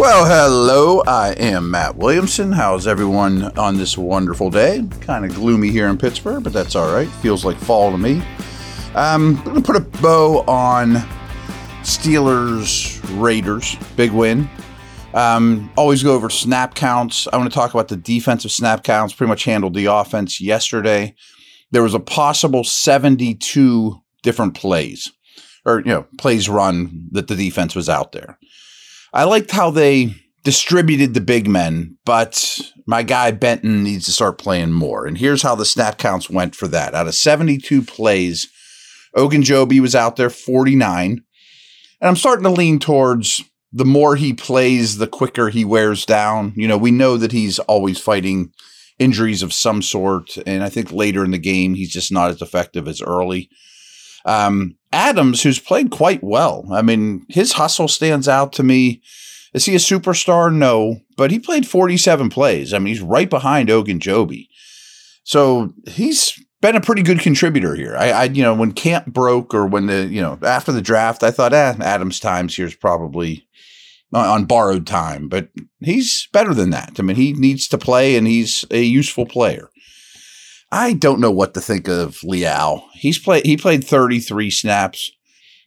Well, 0.00 0.24
hello. 0.24 1.02
I 1.06 1.32
am 1.32 1.70
Matt 1.70 1.96
Williamson. 1.96 2.52
How's 2.52 2.86
everyone 2.86 3.54
on 3.58 3.76
this 3.76 3.98
wonderful 3.98 4.48
day? 4.48 4.88
Kind 5.02 5.26
of 5.26 5.34
gloomy 5.34 5.68
here 5.68 5.88
in 5.88 5.98
Pittsburgh, 5.98 6.42
but 6.42 6.54
that's 6.54 6.74
all 6.74 6.90
right. 6.90 7.06
Feels 7.06 7.44
like 7.44 7.58
fall 7.58 7.90
to 7.90 7.98
me. 7.98 8.22
Um, 8.94 9.36
I'm 9.36 9.44
going 9.44 9.56
to 9.56 9.60
put 9.60 9.76
a 9.76 9.80
bow 10.00 10.38
on 10.48 10.94
Steelers 11.82 12.98
Raiders. 13.20 13.76
Big 13.94 14.10
win. 14.10 14.48
Um, 15.12 15.70
always 15.76 16.02
go 16.02 16.14
over 16.14 16.30
snap 16.30 16.74
counts. 16.74 17.28
I 17.30 17.36
want 17.36 17.50
to 17.50 17.54
talk 17.54 17.74
about 17.74 17.88
the 17.88 17.98
defensive 17.98 18.52
snap 18.52 18.82
counts. 18.82 19.12
Pretty 19.12 19.28
much 19.28 19.44
handled 19.44 19.74
the 19.74 19.84
offense 19.84 20.40
yesterday. 20.40 21.14
There 21.72 21.82
was 21.82 21.92
a 21.92 22.00
possible 22.00 22.64
72 22.64 24.00
different 24.22 24.54
plays 24.54 25.12
or, 25.66 25.80
you 25.80 25.88
know, 25.88 26.06
plays 26.16 26.48
run 26.48 27.08
that 27.12 27.28
the 27.28 27.36
defense 27.36 27.76
was 27.76 27.90
out 27.90 28.12
there. 28.12 28.38
I 29.12 29.24
liked 29.24 29.50
how 29.50 29.70
they 29.70 30.14
distributed 30.42 31.14
the 31.14 31.20
big 31.20 31.48
men, 31.48 31.98
but 32.04 32.60
my 32.86 33.02
guy 33.02 33.30
Benton 33.30 33.82
needs 33.82 34.06
to 34.06 34.12
start 34.12 34.38
playing 34.38 34.72
more. 34.72 35.06
And 35.06 35.18
here's 35.18 35.42
how 35.42 35.54
the 35.54 35.64
snap 35.64 35.98
counts 35.98 36.30
went 36.30 36.54
for 36.54 36.68
that. 36.68 36.94
Out 36.94 37.08
of 37.08 37.14
72 37.14 37.82
plays, 37.82 38.48
Ogunjobi 39.16 39.80
was 39.80 39.94
out 39.94 40.16
there 40.16 40.30
49. 40.30 41.22
And 42.00 42.08
I'm 42.08 42.16
starting 42.16 42.44
to 42.44 42.50
lean 42.50 42.78
towards 42.78 43.44
the 43.72 43.84
more 43.84 44.16
he 44.16 44.32
plays, 44.32 44.98
the 44.98 45.06
quicker 45.06 45.48
he 45.50 45.64
wears 45.64 46.06
down. 46.06 46.52
You 46.56 46.66
know, 46.66 46.78
we 46.78 46.90
know 46.90 47.16
that 47.16 47.32
he's 47.32 47.58
always 47.60 48.00
fighting 48.00 48.52
injuries 48.98 49.42
of 49.42 49.52
some 49.52 49.82
sort. 49.82 50.36
And 50.46 50.62
I 50.62 50.68
think 50.68 50.92
later 50.92 51.24
in 51.24 51.30
the 51.30 51.38
game, 51.38 51.74
he's 51.74 51.92
just 51.92 52.10
not 52.10 52.30
as 52.30 52.42
effective 52.42 52.88
as 52.88 53.02
early. 53.02 53.50
Um, 54.24 54.76
Adams, 54.92 55.42
who's 55.42 55.58
played 55.58 55.90
quite 55.90 56.22
well. 56.22 56.66
I 56.72 56.82
mean, 56.82 57.24
his 57.28 57.52
hustle 57.52 57.88
stands 57.88 58.28
out 58.28 58.52
to 58.54 58.62
me. 58.62 59.02
Is 59.52 59.64
he 59.64 59.74
a 59.74 59.78
superstar? 59.78 60.52
No, 60.52 61.00
but 61.16 61.30
he 61.30 61.38
played 61.38 61.66
47 61.66 62.30
plays. 62.30 62.72
I 62.72 62.78
mean, 62.78 62.88
he's 62.88 63.00
right 63.00 63.28
behind 63.28 63.68
Ogunjobi. 63.68 64.48
So 65.24 65.72
he's 65.86 66.40
been 66.60 66.76
a 66.76 66.80
pretty 66.80 67.02
good 67.02 67.20
contributor 67.20 67.74
here. 67.74 67.96
I, 67.96 68.10
I, 68.10 68.24
you 68.24 68.42
know, 68.42 68.54
when 68.54 68.72
camp 68.72 69.06
broke 69.06 69.54
or 69.54 69.66
when 69.66 69.86
the, 69.86 70.06
you 70.06 70.20
know, 70.20 70.38
after 70.42 70.72
the 70.72 70.82
draft, 70.82 71.22
I 71.22 71.30
thought, 71.30 71.52
eh, 71.52 71.74
Adams' 71.80 72.20
times 72.20 72.56
here 72.56 72.66
is 72.66 72.74
probably 72.74 73.46
on, 74.12 74.26
on 74.26 74.44
borrowed 74.44 74.86
time, 74.86 75.28
but 75.28 75.48
he's 75.80 76.28
better 76.32 76.54
than 76.54 76.70
that. 76.70 76.96
I 76.98 77.02
mean, 77.02 77.16
he 77.16 77.32
needs 77.32 77.68
to 77.68 77.78
play 77.78 78.16
and 78.16 78.26
he's 78.26 78.64
a 78.70 78.82
useful 78.82 79.26
player. 79.26 79.70
I 80.72 80.92
don't 80.92 81.20
know 81.20 81.30
what 81.30 81.54
to 81.54 81.60
think 81.60 81.88
of 81.88 82.22
Leal. 82.22 82.86
He's 82.94 83.18
played 83.18 83.44
he 83.44 83.56
played 83.56 83.84
33 83.84 84.50
snaps. 84.50 85.10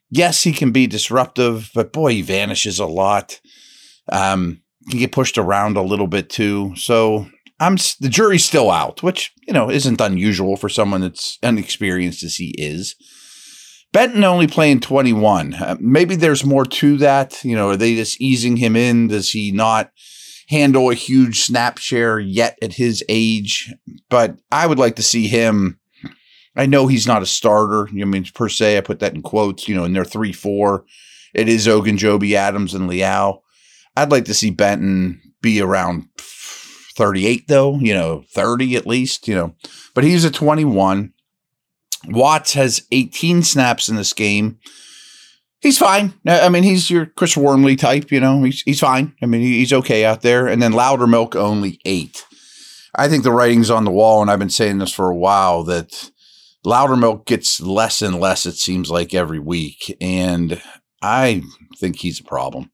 Yes, 0.09 0.43
he 0.43 0.53
can 0.53 0.71
be 0.71 0.87
disruptive, 0.87 1.71
but 1.73 1.91
boy, 1.91 2.13
he 2.13 2.21
vanishes 2.21 2.79
a 2.79 2.85
lot. 2.85 3.39
Um, 4.11 4.61
can 4.89 4.99
get 4.99 5.11
pushed 5.11 5.37
around 5.37 5.77
a 5.77 5.81
little 5.81 6.07
bit 6.07 6.29
too. 6.29 6.75
So 6.75 7.27
I'm 7.59 7.77
the 7.99 8.09
jury's 8.09 8.45
still 8.45 8.71
out, 8.71 9.03
which 9.03 9.33
you 9.47 9.53
know 9.53 9.69
isn't 9.69 10.01
unusual 10.01 10.55
for 10.55 10.69
someone 10.69 11.01
that's 11.01 11.37
inexperienced 11.41 12.23
as 12.23 12.35
he 12.35 12.53
is. 12.57 12.95
Benton 13.91 14.23
only 14.23 14.47
playing 14.47 14.79
21. 14.79 15.53
Uh, 15.53 15.77
maybe 15.79 16.15
there's 16.15 16.43
more 16.43 16.65
to 16.65 16.97
that. 16.97 17.43
You 17.43 17.55
know, 17.55 17.69
are 17.69 17.77
they 17.77 17.95
just 17.95 18.19
easing 18.19 18.57
him 18.57 18.75
in? 18.75 19.07
Does 19.07 19.29
he 19.29 19.51
not 19.51 19.91
handle 20.53 20.89
a 20.89 20.95
huge 20.95 21.41
snap 21.41 21.77
share 21.77 22.19
yet 22.19 22.57
at 22.61 22.73
his 22.73 23.03
age, 23.09 23.73
but 24.09 24.37
I 24.51 24.67
would 24.67 24.79
like 24.79 24.95
to 24.97 25.03
see 25.03 25.27
him. 25.27 25.79
I 26.55 26.67
know 26.67 26.87
he's 26.87 27.07
not 27.07 27.23
a 27.23 27.25
starter. 27.25 27.89
I 27.89 28.05
mean, 28.05 28.25
per 28.33 28.47
se, 28.47 28.77
I 28.77 28.81
put 28.81 28.99
that 28.99 29.15
in 29.15 29.23
quotes, 29.23 29.67
you 29.67 29.75
know, 29.75 29.83
in 29.83 29.93
their 29.93 30.05
3 30.05 30.31
4. 30.31 30.85
It 31.33 31.49
is 31.49 31.67
Ogunjobi, 31.67 32.33
Adams, 32.33 32.75
and 32.75 32.87
Leal. 32.87 33.43
I'd 33.97 34.11
like 34.11 34.25
to 34.25 34.35
see 34.35 34.51
Benton 34.51 35.19
be 35.41 35.59
around 35.59 36.05
38, 36.17 37.47
though, 37.47 37.79
you 37.79 37.93
know, 37.93 38.23
30 38.33 38.75
at 38.75 38.85
least, 38.85 39.27
you 39.27 39.33
know, 39.33 39.55
but 39.95 40.03
he's 40.03 40.23
a 40.23 40.31
21. 40.31 41.11
Watts 42.09 42.53
has 42.53 42.85
18 42.91 43.41
snaps 43.41 43.89
in 43.89 43.95
this 43.95 44.13
game 44.13 44.59
he's 45.63 45.79
fine. 45.79 46.13
I 46.27 46.49
mean, 46.49 46.63
he's 46.63 46.91
your 46.91 47.07
Chris 47.07 47.35
Wormley 47.35 47.77
type, 47.77 48.11
you 48.11 48.19
know, 48.19 48.43
he's, 48.43 48.61
he's 48.61 48.81
fine. 48.81 49.15
I 49.21 49.25
mean, 49.25 49.41
he's 49.41 49.73
okay 49.73 50.05
out 50.05 50.21
there. 50.21 50.47
And 50.47 50.61
then 50.61 50.73
Loudermilk 50.73 51.35
only 51.35 51.79
eight. 51.85 52.25
I 52.93 53.07
think 53.07 53.23
the 53.23 53.31
writing's 53.31 53.71
on 53.71 53.85
the 53.85 53.91
wall, 53.91 54.21
and 54.21 54.29
I've 54.29 54.37
been 54.37 54.51
saying 54.51 54.77
this 54.77 54.93
for 54.93 55.09
a 55.09 55.15
while 55.15 55.63
that 55.63 56.11
Loudermilk 56.63 57.25
gets 57.25 57.59
less 57.59 58.03
and 58.03 58.19
less, 58.19 58.45
it 58.45 58.57
seems 58.57 58.91
like, 58.91 59.15
every 59.15 59.39
week. 59.39 59.97
And 59.99 60.61
I 61.01 61.41
think 61.79 61.99
he's 61.99 62.19
a 62.19 62.25
problem. 62.25 62.69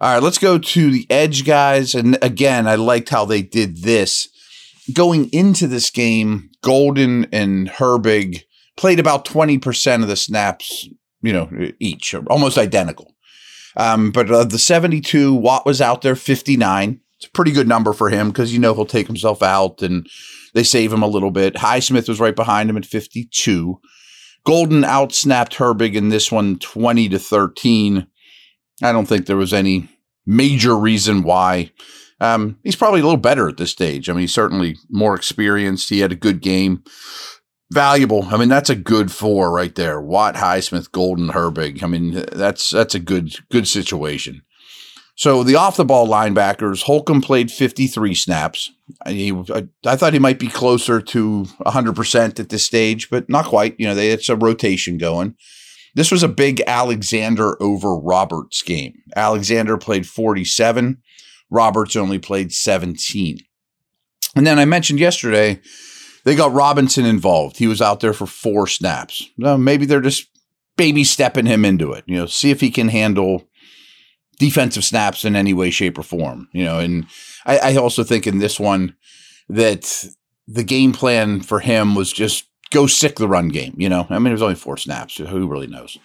All 0.00 0.14
right, 0.14 0.22
let's 0.22 0.38
go 0.38 0.58
to 0.58 0.90
the 0.90 1.06
edge 1.10 1.44
guys. 1.44 1.94
And 1.94 2.16
again, 2.22 2.66
I 2.66 2.76
liked 2.76 3.10
how 3.10 3.24
they 3.24 3.42
did 3.42 3.82
this. 3.82 4.28
Going 4.92 5.28
into 5.32 5.66
this 5.66 5.90
game, 5.90 6.50
Golden 6.62 7.26
and 7.26 7.68
Herbig 7.68 8.44
played 8.76 8.98
about 8.98 9.26
20% 9.26 10.02
of 10.02 10.08
the 10.08 10.16
snaps 10.16 10.88
you 11.22 11.32
know, 11.32 11.50
each, 11.78 12.14
almost 12.14 12.58
identical. 12.58 13.14
Um, 13.76 14.10
but 14.10 14.30
uh, 14.30 14.44
the 14.44 14.58
72, 14.58 15.34
Watt 15.34 15.64
was 15.64 15.80
out 15.80 16.02
there 16.02 16.16
59. 16.16 17.00
It's 17.16 17.26
a 17.26 17.30
pretty 17.30 17.52
good 17.52 17.68
number 17.68 17.92
for 17.92 18.10
him 18.10 18.28
because 18.28 18.52
you 18.52 18.58
know 18.58 18.74
he'll 18.74 18.84
take 18.84 19.06
himself 19.06 19.42
out 19.42 19.80
and 19.80 20.06
they 20.54 20.64
save 20.64 20.92
him 20.92 21.02
a 21.02 21.08
little 21.08 21.30
bit. 21.30 21.54
Highsmith 21.54 22.08
was 22.08 22.20
right 22.20 22.36
behind 22.36 22.68
him 22.68 22.76
at 22.76 22.84
52. 22.84 23.80
Golden 24.44 24.82
outsnapped 24.82 25.54
Herbig 25.54 25.94
in 25.94 26.08
this 26.08 26.32
one 26.32 26.58
20 26.58 27.08
to 27.10 27.18
13. 27.18 28.06
I 28.82 28.92
don't 28.92 29.06
think 29.06 29.26
there 29.26 29.36
was 29.36 29.52
any 29.52 29.88
major 30.26 30.76
reason 30.76 31.22
why. 31.22 31.70
Um, 32.20 32.58
he's 32.62 32.76
probably 32.76 33.00
a 33.00 33.04
little 33.04 33.16
better 33.16 33.48
at 33.48 33.56
this 33.56 33.70
stage. 33.70 34.08
I 34.08 34.12
mean, 34.12 34.22
he's 34.22 34.34
certainly 34.34 34.76
more 34.90 35.14
experienced. 35.14 35.88
He 35.88 36.00
had 36.00 36.12
a 36.12 36.16
good 36.16 36.40
game 36.40 36.82
valuable. 37.72 38.26
I 38.30 38.36
mean, 38.36 38.48
that's 38.48 38.70
a 38.70 38.76
good 38.76 39.10
four 39.10 39.50
right 39.50 39.74
there. 39.74 40.00
Watt, 40.00 40.36
Highsmith, 40.36 40.92
Golden, 40.92 41.28
Herbig. 41.28 41.82
I 41.82 41.86
mean, 41.86 42.24
that's 42.32 42.70
that's 42.70 42.94
a 42.94 43.00
good 43.00 43.34
good 43.50 43.66
situation. 43.66 44.42
So 45.14 45.42
the 45.42 45.56
off 45.56 45.76
the 45.76 45.84
ball 45.84 46.08
linebackers, 46.08 46.82
Holcomb 46.82 47.20
played 47.20 47.50
53 47.50 48.14
snaps. 48.14 48.72
He, 49.06 49.32
I, 49.32 49.68
I 49.84 49.96
thought 49.96 50.14
he 50.14 50.18
might 50.18 50.38
be 50.38 50.48
closer 50.48 51.00
to 51.00 51.46
100% 51.66 52.40
at 52.40 52.48
this 52.48 52.64
stage, 52.64 53.10
but 53.10 53.28
not 53.28 53.44
quite. 53.44 53.76
You 53.78 53.86
know, 53.86 53.94
they, 53.94 54.10
it's 54.10 54.28
a 54.28 54.36
rotation 54.36 54.96
going. 54.98 55.36
This 55.94 56.10
was 56.10 56.22
a 56.22 56.28
big 56.28 56.62
Alexander 56.66 57.62
over 57.62 57.94
Roberts 57.94 58.62
game. 58.62 58.94
Alexander 59.14 59.76
played 59.76 60.06
47. 60.06 61.02
Roberts 61.50 61.96
only 61.96 62.18
played 62.18 62.52
17. 62.52 63.38
And 64.34 64.46
then 64.46 64.58
I 64.58 64.64
mentioned 64.64 64.98
yesterday 64.98 65.60
they 66.24 66.34
got 66.34 66.52
Robinson 66.52 67.04
involved. 67.04 67.56
He 67.56 67.66
was 67.66 67.82
out 67.82 68.00
there 68.00 68.12
for 68.12 68.26
four 68.26 68.66
snaps. 68.66 69.28
Maybe 69.36 69.86
they're 69.86 70.00
just 70.00 70.28
baby 70.76 71.04
stepping 71.04 71.46
him 71.46 71.64
into 71.64 71.92
it. 71.92 72.04
You 72.06 72.16
know, 72.16 72.26
see 72.26 72.50
if 72.50 72.60
he 72.60 72.70
can 72.70 72.88
handle 72.88 73.48
defensive 74.38 74.84
snaps 74.84 75.24
in 75.24 75.36
any 75.36 75.52
way, 75.52 75.70
shape, 75.70 75.98
or 75.98 76.02
form. 76.02 76.48
You 76.52 76.64
know, 76.64 76.78
and 76.78 77.06
I, 77.44 77.58
I 77.58 77.76
also 77.76 78.04
think 78.04 78.26
in 78.26 78.38
this 78.38 78.58
one 78.58 78.96
that 79.48 80.04
the 80.46 80.64
game 80.64 80.92
plan 80.92 81.40
for 81.40 81.60
him 81.60 81.94
was 81.94 82.12
just 82.12 82.46
go 82.70 82.86
sick 82.86 83.16
the 83.16 83.28
run 83.28 83.48
game. 83.48 83.74
You 83.76 83.88
know, 83.88 84.06
I 84.10 84.18
mean, 84.18 84.28
it 84.28 84.32
was 84.32 84.42
only 84.42 84.54
four 84.54 84.76
snaps. 84.76 85.14
So 85.14 85.26
who 85.26 85.46
really 85.46 85.66
knows? 85.66 85.98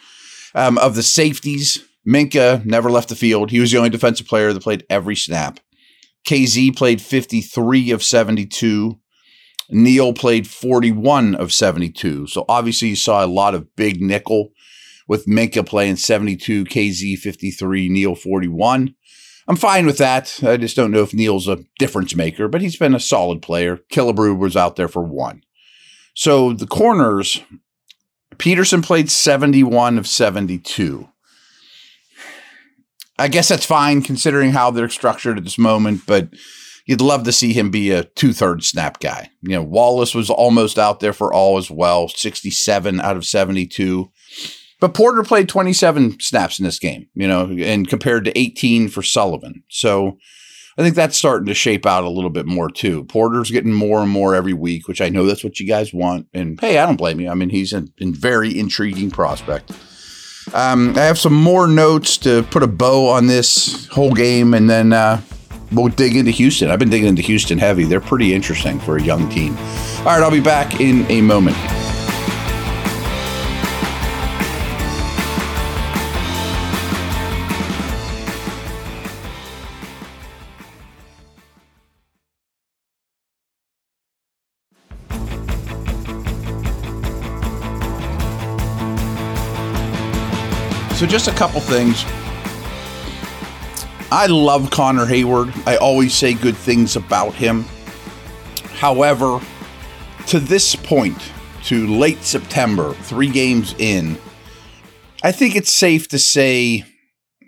Um, 0.55 0.78
of 0.78 0.95
the 0.95 1.03
safeties, 1.03 1.84
Minkah 2.07 2.66
never 2.66 2.89
left 2.89 3.09
the 3.09 3.16
field. 3.16 3.51
He 3.51 3.59
was 3.59 3.72
the 3.72 3.78
only 3.78 3.89
defensive 3.89 4.28
player 4.28 4.53
that 4.53 4.63
played 4.63 4.85
every 4.89 5.16
snap. 5.16 5.59
KZ 6.25 6.75
played 6.75 7.01
53 7.01 7.91
of 7.91 8.03
72. 8.03 8.99
Neal 9.69 10.13
played 10.13 10.47
41 10.47 11.35
of 11.35 11.51
72. 11.51 12.28
So 12.28 12.45
obviously 12.47 12.89
you 12.89 12.95
saw 12.95 13.23
a 13.23 13.28
lot 13.28 13.55
of 13.55 13.75
big 13.75 14.01
nickel 14.01 14.50
with 15.08 15.25
Minkah 15.25 15.66
playing 15.66 15.97
72, 15.97 16.66
KZ 16.66 17.17
53, 17.17 17.90
Neal 17.90 18.16
41. 18.16 18.96
I'm 19.47 19.55
fine 19.55 19.85
with 19.85 19.97
that. 19.99 20.40
I 20.43 20.58
just 20.58 20.75
don't 20.75 20.91
know 20.91 21.03
if 21.03 21.14
Neal's 21.14 21.47
a 21.47 21.64
difference 21.79 22.16
maker, 22.16 22.47
but 22.47 22.61
he's 22.61 22.75
been 22.75 22.96
a 22.96 22.99
solid 22.99 23.41
player. 23.41 23.79
Killebrew 23.91 24.37
was 24.37 24.58
out 24.58 24.75
there 24.75 24.90
for 24.90 25.02
one. 25.02 25.43
So 26.14 26.52
the 26.52 26.67
corners, 26.67 27.41
Peterson 28.37 28.81
played 28.81 29.09
71 29.09 29.97
of 29.97 30.08
72. 30.08 31.08
I 33.19 33.28
guess 33.29 33.47
that's 33.47 33.66
fine 33.66 34.02
considering 34.02 34.52
how 34.52 34.69
they're 34.69 34.90
structured 34.90 35.37
at 35.37 35.43
this 35.43 35.58
moment, 35.58 36.02
but 36.05 36.29
you'd 36.87 37.01
love 37.01 37.23
to 37.25 37.31
see 37.31 37.53
him 37.53 37.69
be 37.69 37.91
a 37.91 38.05
two 38.05 38.34
thirds 38.34 38.67
snap 38.67 38.99
guy. 38.99 39.29
You 39.43 39.51
know, 39.51 39.63
Wallace 39.63 40.16
was 40.16 40.31
almost 40.31 40.79
out 40.79 40.99
there 40.99 41.13
for 41.13 41.31
all 41.31 41.59
as 41.59 41.69
well, 41.69 42.07
67 42.07 42.99
out 42.99 43.17
of 43.17 43.25
72. 43.25 44.11
But 44.79 44.93
Porter 44.93 45.23
played 45.23 45.49
27 45.49 46.19
snaps 46.19 46.59
in 46.59 46.66
this 46.66 46.79
game, 46.79 47.07
you 47.13 47.28
know, 47.28 47.55
and 47.59 47.87
compared 47.87 48.25
to 48.25 48.37
18 48.37 48.89
for 48.89 49.03
Sullivan. 49.03 49.63
So 49.69 50.17
I 50.78 50.84
think 50.84 50.95
that's 50.95 51.17
starting 51.17 51.47
to 51.47 51.55
shape 51.55 51.85
out 51.85 52.03
a 52.03 52.09
little 52.09 52.29
bit 52.29 52.45
more 52.45 52.69
too. 52.69 53.03
Porter's 53.05 53.49
getting 53.49 53.73
more 53.73 54.01
and 54.01 54.09
more 54.09 54.35
every 54.35 54.53
week, 54.53 54.87
which 54.87 55.01
I 55.01 55.09
know 55.09 55.25
that's 55.25 55.43
what 55.43 55.59
you 55.59 55.67
guys 55.67 55.93
want. 55.93 56.28
And 56.33 56.59
hey, 56.59 56.78
I 56.78 56.85
don't 56.85 56.95
blame 56.95 57.19
you. 57.19 57.29
I 57.29 57.33
mean, 57.33 57.49
he's 57.49 57.73
a, 57.73 57.87
a 57.99 58.11
very 58.11 58.57
intriguing 58.57 59.09
prospect. 59.09 59.72
Um, 60.53 60.95
I 60.95 61.01
have 61.01 61.19
some 61.19 61.33
more 61.33 61.67
notes 61.67 62.17
to 62.19 62.43
put 62.43 62.63
a 62.63 62.67
bow 62.67 63.09
on 63.09 63.28
this 63.28 63.87
whole 63.87 64.13
game, 64.13 64.53
and 64.53 64.69
then 64.69 64.93
uh, 64.93 65.22
we'll 65.72 65.90
dig 65.90 66.16
into 66.16 66.31
Houston. 66.31 66.69
I've 66.69 66.79
been 66.79 66.90
digging 66.90 67.08
into 67.08 67.22
Houston 67.22 67.58
heavy. 67.58 67.84
They're 67.84 68.02
pretty 68.02 68.34
interesting 68.34 68.79
for 68.79 68.97
a 68.97 69.02
young 69.02 69.29
team. 69.29 69.58
All 69.99 70.05
right, 70.05 70.23
I'll 70.23 70.31
be 70.31 70.40
back 70.40 70.79
in 70.79 71.09
a 71.11 71.22
moment. 71.22 71.58
So, 90.97 91.05
just 91.05 91.28
a 91.28 91.31
couple 91.31 91.61
things. 91.61 92.03
I 94.11 94.27
love 94.27 94.71
Connor 94.71 95.05
Heyward. 95.05 95.53
I 95.67 95.75
always 95.75 96.13
say 96.13 96.33
good 96.33 96.55
things 96.55 96.95
about 96.95 97.33
him. 97.33 97.65
However, 98.75 99.41
to 100.27 100.39
this 100.39 100.75
point, 100.75 101.17
to 101.65 101.87
late 101.87 102.23
September, 102.23 102.93
three 102.93 103.29
games 103.29 103.75
in, 103.77 104.17
I 105.23 105.33
think 105.33 105.57
it's 105.57 105.73
safe 105.73 106.07
to 106.09 106.19
say 106.19 106.85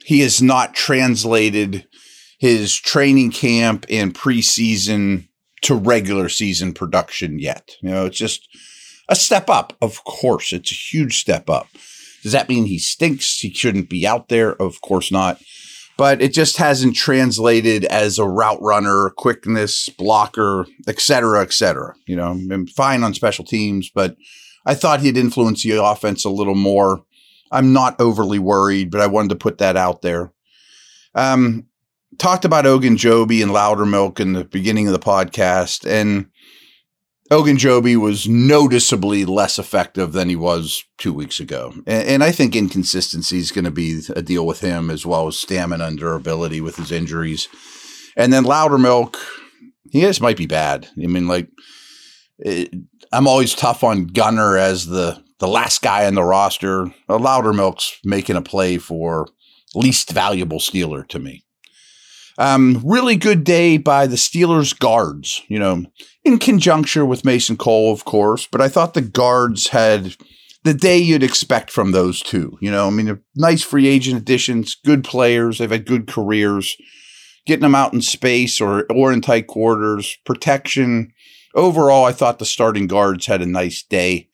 he 0.03 0.19
has 0.19 0.41
not 0.41 0.73
translated 0.73 1.87
his 2.39 2.75
training 2.75 3.31
camp 3.31 3.85
and 3.89 4.13
preseason 4.13 5.29
to 5.61 5.75
regular 5.75 6.27
season 6.27 6.73
production 6.73 7.39
yet. 7.39 7.71
You 7.81 7.89
know, 7.89 8.05
it's 8.05 8.17
just 8.17 8.49
a 9.07 9.15
step 9.15 9.49
up. 9.49 9.77
Of 9.81 10.03
course, 10.03 10.51
it's 10.51 10.71
a 10.71 10.75
huge 10.75 11.19
step 11.19 11.49
up. 11.49 11.67
Does 12.21 12.33
that 12.33 12.49
mean 12.49 12.65
he 12.65 12.79
stinks? 12.79 13.39
He 13.39 13.53
shouldn't 13.53 13.89
be 13.89 14.05
out 14.05 14.27
there? 14.27 14.61
Of 14.61 14.81
course 14.81 15.09
not. 15.09 15.41
But 15.99 16.21
it 16.21 16.33
just 16.33 16.55
hasn't 16.55 16.95
translated 16.95 17.83
as 17.83 18.17
a 18.17 18.25
route 18.25 18.61
runner, 18.61 19.09
quickness, 19.17 19.89
blocker, 19.89 20.65
et 20.87 21.01
cetera, 21.01 21.41
et 21.41 21.51
cetera. 21.51 21.93
You 22.07 22.15
know, 22.15 22.31
I'm 22.31 22.67
fine 22.67 23.03
on 23.03 23.13
special 23.13 23.43
teams, 23.43 23.91
but 23.93 24.15
I 24.65 24.75
thought 24.75 25.01
he'd 25.01 25.17
influence 25.17 25.61
the 25.61 25.83
offense 25.83 26.23
a 26.23 26.29
little 26.29 26.55
more. 26.55 27.03
I'm 27.51 27.73
not 27.73 27.99
overly 27.99 28.39
worried, 28.39 28.91
but 28.91 29.01
I 29.01 29.07
wanted 29.07 29.31
to 29.31 29.35
put 29.35 29.57
that 29.57 29.75
out 29.75 30.01
there. 30.01 30.31
Um, 31.15 31.65
talked 32.17 32.45
about 32.45 32.63
Ogunjobi 32.63 33.43
and 33.43 33.51
Loudermilk 33.51 34.21
in 34.21 34.31
the 34.31 34.45
beginning 34.45 34.87
of 34.87 34.93
the 34.93 34.99
podcast, 34.99 35.85
and 35.85 36.28
Ogunjobi 37.29 37.95
was 37.95 38.27
noticeably 38.27 39.23
less 39.23 39.59
effective 39.59 40.13
than 40.13 40.29
he 40.29 40.35
was 40.35 40.83
two 40.97 41.13
weeks 41.13 41.39
ago. 41.39 41.73
And, 41.85 42.07
and 42.07 42.23
I 42.23 42.31
think 42.31 42.55
inconsistency 42.55 43.37
is 43.37 43.51
going 43.51 43.65
to 43.65 43.71
be 43.71 44.01
a 44.15 44.23
deal 44.23 44.47
with 44.47 44.61
him 44.61 44.89
as 44.89 45.05
well 45.05 45.27
as 45.27 45.37
stamina 45.37 45.85
and 45.85 45.99
durability 45.99 46.59
with 46.59 46.77
his 46.77 46.91
injuries. 46.91 47.47
And 48.17 48.33
then 48.33 48.45
Loudermilk, 48.45 49.15
he 49.91 50.01
just 50.01 50.21
might 50.21 50.37
be 50.37 50.47
bad. 50.47 50.87
I 51.01 51.05
mean, 51.05 51.27
like, 51.27 51.49
it, 52.39 52.73
I'm 53.11 53.27
always 53.27 53.53
tough 53.53 53.83
on 53.83 54.07
Gunner 54.07 54.57
as 54.57 54.87
the, 54.87 55.23
the 55.37 55.47
last 55.47 55.83
guy 55.83 56.07
on 56.07 56.15
the 56.15 56.23
roster. 56.23 56.87
Uh, 57.07 57.17
Loudermilk's 57.19 57.99
making 58.03 58.37
a 58.37 58.41
play 58.41 58.79
for 58.79 59.27
least 59.75 60.11
valuable 60.11 60.59
Steeler 60.59 61.07
to 61.09 61.19
me. 61.19 61.43
Um, 62.39 62.81
really 62.85 63.17
good 63.17 63.43
day 63.43 63.77
by 63.77 64.07
the 64.07 64.15
Steelers 64.15 64.77
guards, 64.77 65.41
you 65.49 65.59
know, 65.59 65.83
in 66.23 66.39
conjunction 66.39 67.05
with 67.07 67.25
Mason 67.25 67.57
Cole, 67.57 67.91
of 67.91 68.05
course. 68.05 68.47
But 68.47 68.61
I 68.61 68.69
thought 68.69 68.93
the 68.93 69.01
guards 69.01 69.67
had 69.67 70.15
the 70.63 70.73
day 70.73 70.97
you'd 70.97 71.21
expect 71.21 71.69
from 71.69 71.91
those 71.91 72.21
two. 72.21 72.57
You 72.61 72.71
know, 72.71 72.87
I 72.87 72.91
mean, 72.91 73.21
nice 73.35 73.61
free 73.61 73.87
agent 73.87 74.21
additions, 74.21 74.75
good 74.85 75.03
players. 75.03 75.57
They've 75.57 75.69
had 75.69 75.85
good 75.85 76.07
careers. 76.07 76.77
Getting 77.45 77.63
them 77.63 77.75
out 77.75 77.93
in 77.93 78.01
space 78.01 78.61
or 78.61 78.85
or 78.91 79.11
in 79.11 79.21
tight 79.21 79.47
quarters, 79.47 80.17
protection. 80.23 81.13
Overall, 81.55 82.05
I 82.05 82.11
thought 82.11 82.37
the 82.37 82.45
starting 82.45 82.85
guards 82.85 83.25
had 83.25 83.41
a 83.41 83.45
nice 83.45 83.81
day. 83.81 84.29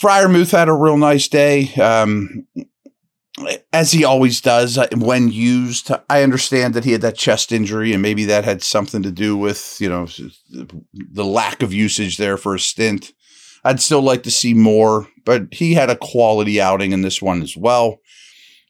Freiermuth 0.00 0.52
had 0.52 0.68
a 0.68 0.72
real 0.72 0.96
nice 0.96 1.28
day. 1.28 1.74
Um, 1.74 2.46
as 3.72 3.92
he 3.92 4.04
always 4.04 4.40
does 4.40 4.76
uh, 4.76 4.88
when 4.96 5.30
used. 5.30 5.90
I 6.08 6.22
understand 6.22 6.74
that 6.74 6.84
he 6.84 6.92
had 6.92 7.00
that 7.02 7.16
chest 7.16 7.52
injury, 7.52 7.92
and 7.92 8.02
maybe 8.02 8.24
that 8.26 8.44
had 8.44 8.62
something 8.62 9.02
to 9.02 9.10
do 9.10 9.36
with 9.36 9.76
you 9.80 9.88
know 9.88 10.06
the 10.50 11.24
lack 11.24 11.62
of 11.62 11.72
usage 11.72 12.16
there 12.16 12.36
for 12.36 12.54
a 12.54 12.60
stint. 12.60 13.12
I'd 13.62 13.80
still 13.80 14.02
like 14.02 14.22
to 14.22 14.30
see 14.30 14.54
more, 14.54 15.06
but 15.24 15.52
he 15.52 15.74
had 15.74 15.90
a 15.90 15.96
quality 15.96 16.60
outing 16.60 16.92
in 16.92 17.02
this 17.02 17.20
one 17.20 17.42
as 17.42 17.56
well. 17.56 18.00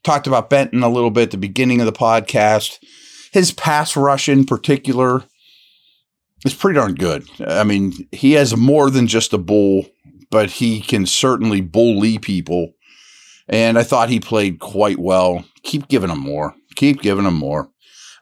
Talked 0.02 0.26
about 0.26 0.50
Benton 0.50 0.82
a 0.82 0.88
little 0.88 1.10
bit 1.10 1.24
at 1.24 1.30
the 1.30 1.36
beginning 1.36 1.80
of 1.80 1.86
the 1.86 1.92
podcast. 1.92 2.78
His 3.32 3.52
pass 3.52 3.96
rush 3.96 4.28
in 4.28 4.44
particular 4.44 5.22
is 6.44 6.54
pretty 6.54 6.78
darn 6.78 6.94
good. 6.94 7.28
I 7.46 7.62
mean, 7.62 7.92
he 8.10 8.32
has 8.32 8.56
more 8.56 8.90
than 8.90 9.06
just 9.06 9.32
a 9.32 9.38
bull, 9.38 9.86
but 10.30 10.50
he 10.50 10.80
can 10.80 11.06
certainly 11.06 11.60
bully 11.60 12.18
people 12.18 12.72
and 13.50 13.78
I 13.78 13.82
thought 13.82 14.08
he 14.08 14.20
played 14.20 14.60
quite 14.60 14.98
well. 14.98 15.44
Keep 15.64 15.88
giving 15.88 16.08
him 16.08 16.20
more. 16.20 16.54
Keep 16.76 17.02
giving 17.02 17.26
him 17.26 17.34
more. 17.34 17.68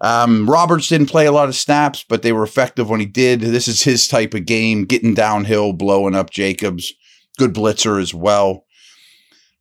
Um, 0.00 0.48
Roberts 0.48 0.88
didn't 0.88 1.10
play 1.10 1.26
a 1.26 1.32
lot 1.32 1.48
of 1.48 1.54
snaps, 1.54 2.04
but 2.08 2.22
they 2.22 2.32
were 2.32 2.42
effective 2.42 2.88
when 2.88 3.00
he 3.00 3.06
did. 3.06 3.40
This 3.40 3.68
is 3.68 3.82
his 3.82 4.08
type 4.08 4.32
of 4.32 4.46
game, 4.46 4.84
getting 4.84 5.14
downhill, 5.14 5.72
blowing 5.72 6.14
up 6.14 6.30
Jacobs. 6.30 6.94
Good 7.36 7.54
blitzer 7.54 8.00
as 8.00 8.14
well. 8.14 8.64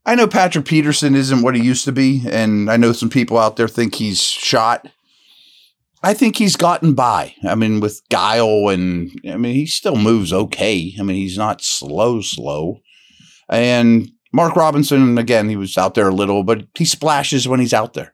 I 0.05 0.15
know 0.15 0.27
Patrick 0.27 0.65
Peterson 0.65 1.15
isn't 1.15 1.41
what 1.41 1.55
he 1.55 1.61
used 1.61 1.83
to 1.85 1.91
be, 1.91 2.23
and 2.29 2.71
I 2.71 2.77
know 2.77 2.93
some 2.93 3.09
people 3.09 3.37
out 3.37 3.57
there 3.57 3.67
think 3.67 3.95
he's 3.95 4.21
shot. 4.21 4.87
I 6.01 6.13
think 6.13 6.37
he's 6.37 6.55
gotten 6.55 6.93
by. 6.93 7.35
I 7.43 7.55
mean, 7.55 7.81
with 7.81 8.01
guile, 8.09 8.69
and 8.69 9.11
I 9.29 9.35
mean, 9.35 9.53
he 9.53 9.65
still 9.65 9.97
moves 9.97 10.31
okay. 10.31 10.93
I 10.97 11.03
mean, 11.03 11.17
he's 11.17 11.37
not 11.37 11.61
slow, 11.61 12.21
slow. 12.21 12.79
And 13.49 14.09
Mark 14.33 14.55
Robinson, 14.55 15.17
again, 15.17 15.49
he 15.49 15.55
was 15.55 15.77
out 15.77 15.95
there 15.95 16.09
a 16.09 16.15
little, 16.15 16.43
but 16.43 16.65
he 16.75 16.85
splashes 16.85 17.47
when 17.47 17.59
he's 17.59 17.73
out 17.73 17.93
there. 17.93 18.13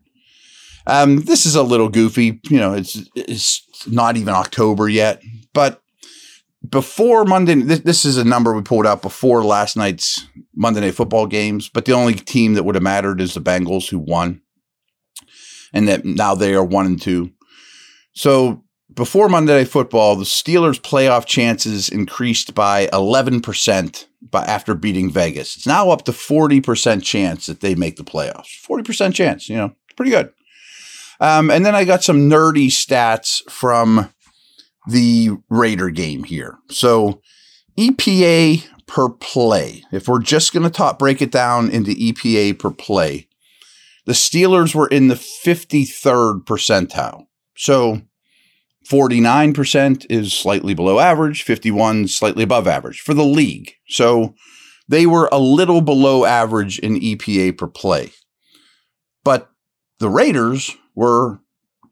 Um, 0.86 1.22
this 1.22 1.46
is 1.46 1.56
a 1.56 1.64
little 1.64 1.90
goofy. 1.90 2.40
You 2.50 2.60
know, 2.60 2.74
it's 2.74 3.02
it's 3.16 3.88
not 3.88 4.18
even 4.18 4.34
October 4.34 4.90
yet, 4.90 5.22
but 5.54 5.82
before 6.70 7.26
Monday, 7.26 7.56
this, 7.56 7.80
this 7.80 8.06
is 8.06 8.18
a 8.18 8.24
number 8.24 8.54
we 8.54 8.62
pulled 8.62 8.86
out 8.86 9.02
before 9.02 9.44
last 9.44 9.76
night's 9.76 10.28
Monday 10.56 10.82
Night 10.82 10.96
Football 10.96 11.28
games. 11.28 11.70
But 11.70 11.86
the 11.86 11.94
only 11.94 12.14
team 12.14 12.54
that 12.54 12.64
would 12.64 12.76
have 12.76 12.84
mattered 12.84 13.22
is 13.22 13.34
the 13.34 13.42
Bengals, 13.42 13.90
who 13.90 14.00
won, 14.00 14.42
and 15.74 15.88
that 15.88 16.06
now 16.06 16.36
they 16.36 16.54
are 16.54 16.64
one 16.64 16.86
and 16.86 17.02
two. 17.02 17.32
So 18.14 18.64
before 18.96 19.30
Monday 19.30 19.58
Night 19.58 19.68
Football, 19.68 20.16
the 20.16 20.24
Steelers' 20.24 20.80
playoff 20.80 21.26
chances 21.26 21.90
increased 21.90 22.54
by 22.54 22.88
11% 22.88 24.06
by, 24.30 24.44
after 24.46 24.74
beating 24.76 25.12
Vegas. 25.12 25.56
It's 25.56 25.68
now 25.68 25.90
up 25.90 26.04
to 26.06 26.12
40% 26.12 27.04
chance 27.04 27.46
that 27.46 27.62
they 27.62 27.76
make 27.76 27.98
the 27.98 28.04
playoffs. 28.04 28.62
40% 28.66 29.14
chance, 29.14 29.50
you 29.50 29.56
know, 29.56 29.74
pretty 29.96 30.12
good. 30.12 30.32
Um, 31.20 31.50
and 31.50 31.66
then 31.66 31.76
I 31.76 31.86
got 31.86 32.04
some 32.04 32.30
nerdy 32.30 32.68
stats 32.68 33.42
from 33.50 34.14
the 34.88 35.32
Raider 35.50 35.90
game 35.90 36.24
here. 36.24 36.58
So 36.70 37.22
EPA 37.78 38.68
per 38.88 39.10
play, 39.10 39.84
if 39.92 40.08
we're 40.08 40.22
just 40.22 40.54
going 40.54 40.64
to 40.64 40.70
talk, 40.70 41.00
break 41.00 41.22
it 41.22 41.32
down 41.32 41.70
into 41.70 41.92
EPA 41.92 42.60
per 42.60 42.72
play, 42.72 43.28
the 44.06 44.14
Steelers 44.14 44.76
were 44.76 44.88
in 44.88 45.08
the 45.08 45.16
53rd 45.16 46.44
percentile. 46.44 47.28
So 47.56 48.02
49% 48.90 50.06
is 50.10 50.34
slightly 50.34 50.74
below 50.74 51.00
average, 51.00 51.44
51 51.44 52.08
slightly 52.08 52.44
above 52.44 52.68
average 52.68 53.02
for 53.02 53.14
the 53.14 53.26
league. 53.26 53.74
So 53.88 54.36
they 54.88 55.06
were 55.06 55.30
a 55.32 55.40
little 55.40 55.82
below 55.82 56.26
average 56.26 56.80
in 56.80 57.00
EPA 57.00 57.58
per 57.58 57.68
play. 57.68 58.12
But 59.24 59.50
the 60.00 60.10
Raiders 60.10 60.76
were 60.96 61.40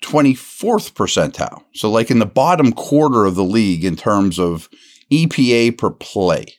24th 0.03 0.93
percentile. 0.93 1.63
So 1.74 1.89
like 1.89 2.12
in 2.12 2.19
the 2.19 2.25
bottom 2.25 2.74
quarter 2.74 3.25
of 3.25 3.36
the 3.36 3.43
league 3.43 3.86
in 3.86 3.95
terms 3.95 4.39
of 4.39 4.69
EPA 5.12 5.77
per 5.77 5.91
play. 5.91 6.55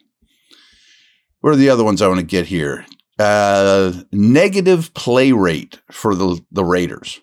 What 1.40 1.52
are 1.52 1.56
the 1.56 1.70
other 1.70 1.84
ones 1.84 2.00
I 2.00 2.08
want 2.08 2.20
to 2.20 2.26
get 2.26 2.46
here? 2.46 2.86
Uh, 3.18 3.92
negative 4.12 4.94
play 4.94 5.32
rate 5.32 5.80
for 5.90 6.14
the, 6.14 6.40
the 6.50 6.64
Raiders. 6.64 7.20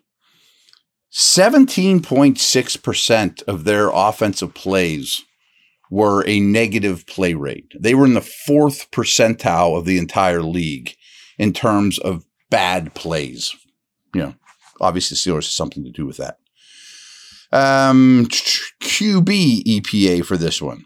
17.6% 1.12 3.44
of 3.44 3.64
their 3.64 3.90
offensive 3.90 4.54
plays 4.54 5.24
were 5.90 6.24
a 6.28 6.40
negative 6.40 7.08
play 7.08 7.34
rate. 7.34 7.72
They 7.78 7.96
were 7.96 8.06
in 8.06 8.14
the 8.14 8.22
fourth 8.22 8.92
percentile 8.92 9.76
of 9.78 9.86
the 9.86 9.98
entire 9.98 10.44
league 10.44 10.96
in 11.38 11.54
terms 11.54 11.98
of 11.98 12.26
bad 12.52 12.94
plays. 12.94 13.56
You 14.14 14.22
know, 14.22 14.36
obviously, 14.80 15.18
Steelers 15.18 15.46
has 15.46 15.54
something 15.54 15.84
to 15.84 15.92
do 15.92 16.06
with 16.06 16.18
that. 16.18 16.38
Um, 17.52 18.28
QB 18.30 19.64
EPA 19.64 20.24
for 20.26 20.38
this 20.38 20.62
one. 20.62 20.86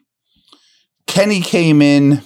Kenny 1.06 1.42
came 1.42 1.82
in 1.82 2.22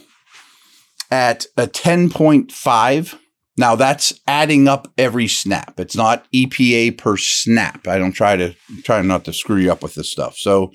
at 1.10 1.48
a 1.58 1.66
10.5 1.66 3.18
Now 3.58 3.76
that's 3.76 4.14
adding 4.28 4.68
up 4.68 4.88
every 4.98 5.28
snap. 5.28 5.80
It's 5.80 5.96
not 5.96 6.32
EPA 6.32 6.98
per 6.98 7.18
snap. 7.18 7.88
I 7.88 7.98
don't 7.98 8.12
try 8.12 8.36
to 8.36 8.56
try 8.84 9.02
not 9.02 9.26
to 9.26 9.34
screw 9.34 9.58
you 9.58 9.72
up 9.72 9.82
with 9.82 9.96
this 9.96 10.12
stuff. 10.12 10.38
So 10.38 10.72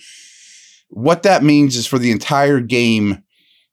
what 0.89 1.23
that 1.23 1.45
means 1.45 1.77
is 1.77 1.87
for 1.87 1.99
the 1.99 2.11
entire 2.11 2.61
game, 2.61 3.23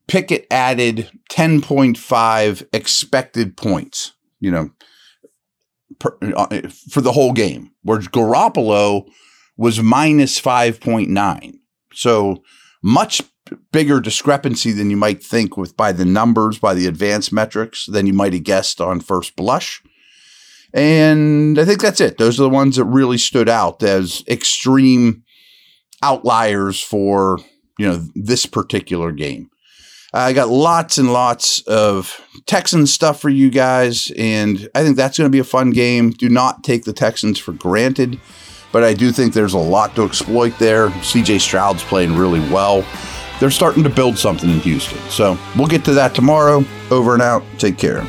Pickett 0.08 0.48
added 0.50 1.10
10.5 1.32 2.68
expected 2.72 3.58
points, 3.58 4.14
you 4.40 4.52
know, 4.52 4.70
per, 6.00 6.18
uh, 6.36 6.62
for 6.90 7.02
the 7.02 7.12
whole 7.12 7.34
game, 7.34 7.72
where 7.84 8.00
Garoppolo 8.00 9.08
was 9.58 9.82
minus 9.82 10.40
5.9. 10.40 11.60
So 11.94 12.44
much 12.82 13.22
bigger 13.72 14.00
discrepancy 14.00 14.72
than 14.72 14.90
you 14.90 14.98
might 14.98 15.24
think 15.24 15.58
with 15.58 15.76
by 15.78 15.92
the 15.92 16.06
numbers, 16.06 16.60
by 16.60 16.74
the 16.74 16.88
advanced 16.88 17.32
metrics 17.32 17.86
than 17.86 18.08
you 18.08 18.14
might 18.14 18.34
have 18.34 18.44
guessed 18.44 18.82
on 18.82 19.00
first 19.00 19.36
blush. 19.36 19.82
And 20.74 21.58
I 21.58 21.66
think 21.66 21.82
that's 21.82 22.02
it. 22.02 22.18
Those 22.18 22.40
are 22.40 22.44
the 22.44 22.50
ones 22.50 22.76
that 22.76 22.86
really 22.86 23.18
stood 23.18 23.50
out 23.50 23.82
as 23.82 24.24
extreme 24.28 25.24
outliers 26.04 26.82
for, 26.82 27.40
you 27.78 27.88
know, 27.88 28.06
this 28.16 28.46
particular 28.46 29.12
game. 29.12 29.50
I 30.14 30.34
got 30.34 30.50
lots 30.50 30.98
and 30.98 31.14
lots 31.14 31.62
of 31.62 32.20
Texans 32.48 32.92
stuff 32.92 33.22
for 33.22 33.30
you 33.30 33.52
guys, 33.52 34.12
and 34.18 34.68
I 34.74 34.84
think 34.84 34.96
that's 34.96 35.18
going 35.18 35.28
to 35.30 35.36
be 35.36 35.40
a 35.40 35.44
fun 35.44 35.70
game. 35.70 36.10
Do 36.10 36.30
not 36.30 36.64
take 36.64 36.84
the 36.84 36.94
Texans 36.94 37.38
for 37.38 37.52
granted, 37.52 38.20
but 38.72 38.84
I 38.84 38.96
do 38.96 39.12
think 39.12 39.34
there's 39.34 39.54
a 39.54 39.60
lot 39.60 39.96
to 39.96 40.04
exploit 40.04 40.58
there. 40.58 40.90
CJ 40.90 41.42
Stroud's 41.42 41.84
playing 41.84 42.16
really 42.16 42.40
well. 42.52 42.84
They're 43.40 43.52
starting 43.52 43.84
to 43.84 43.90
build 43.90 44.18
something 44.18 44.50
in 44.50 44.60
Houston. 44.60 45.00
So 45.10 45.38
we'll 45.58 45.68
get 45.68 45.86
to 45.86 45.94
that 45.94 46.14
tomorrow. 46.14 46.64
Over 46.92 47.14
and 47.14 47.22
out. 47.22 47.44
Take 47.58 47.78
care. 47.78 48.04